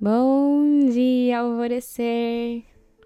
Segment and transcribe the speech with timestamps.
[0.00, 2.62] Bom dia, alvorecer!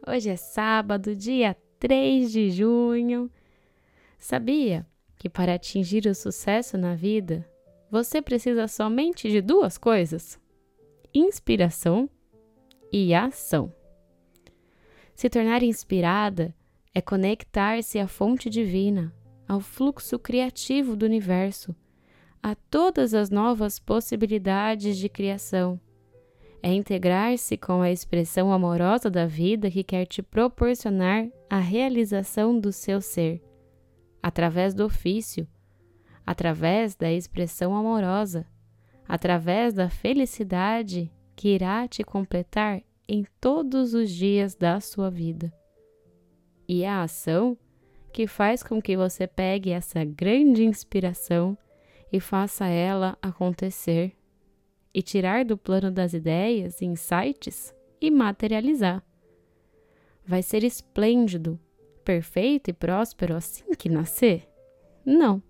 [0.07, 3.31] Hoje é sábado, dia 3 de junho.
[4.19, 7.49] Sabia que para atingir o sucesso na vida,
[7.91, 10.39] você precisa somente de duas coisas:
[11.15, 12.11] inspiração
[12.93, 13.75] e ação.
[15.15, 16.55] Se tornar inspirada
[16.95, 19.11] é conectar-se à fonte divina,
[19.49, 21.75] ao fluxo criativo do universo,
[22.43, 25.81] a todas as novas possibilidades de criação
[26.63, 32.73] é integrar-se com a expressão amorosa da vida que quer te proporcionar a realização do
[32.73, 33.43] seu ser,
[34.23, 35.47] através do ofício,
[36.25, 38.47] através da expressão amorosa,
[39.09, 45.53] através da felicidade que irá te completar em todos os dias da sua vida.
[46.69, 47.59] E a ação
[48.13, 51.59] que faz com que você pegue essa grande inspiração
[52.13, 54.15] e faça ela acontecer
[54.95, 59.03] e tirar do plano das ideias insights e materializar.
[60.25, 61.59] Vai ser esplêndido,
[62.05, 64.49] perfeito e próspero assim que nascer?
[65.05, 65.43] Não,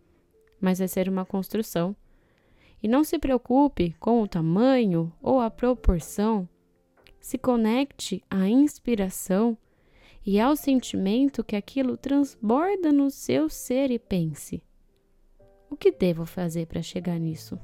[0.61, 1.95] mas vai ser uma construção.
[2.83, 6.49] E não se preocupe com o tamanho ou a proporção.
[7.21, 9.56] Se conecte à inspiração
[10.25, 14.62] e ao sentimento que aquilo transborda no seu ser e pense:
[15.71, 17.59] o que devo fazer para chegar nisso?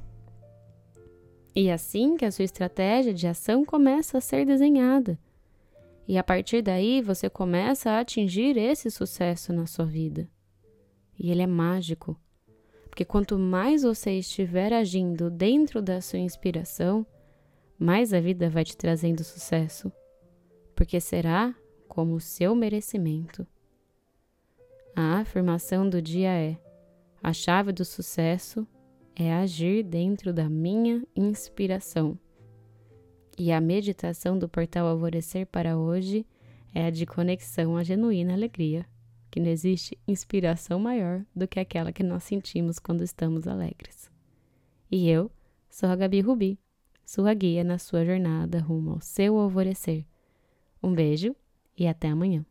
[1.61, 5.19] E assim que a sua estratégia de ação começa a ser desenhada.
[6.07, 10.31] E a partir daí você começa a atingir esse sucesso na sua vida.
[11.19, 12.17] E ele é mágico,
[12.89, 17.05] porque quanto mais você estiver agindo dentro da sua inspiração,
[17.77, 19.91] mais a vida vai te trazendo sucesso,
[20.77, 21.53] porque será
[21.89, 23.45] como o seu merecimento.
[24.95, 26.57] A afirmação do dia é:
[27.21, 28.65] a chave do sucesso
[29.19, 32.17] é agir dentro da minha inspiração.
[33.37, 36.25] E a meditação do portal Alvorecer para hoje
[36.73, 38.87] é a de conexão à genuína alegria,
[39.29, 44.09] que não existe inspiração maior do que aquela que nós sentimos quando estamos alegres.
[44.89, 45.31] E eu
[45.69, 46.57] sou a Gabi Rubi,
[47.05, 50.07] sua guia na sua jornada rumo ao seu alvorecer.
[50.81, 51.35] Um beijo
[51.77, 52.47] e até amanhã.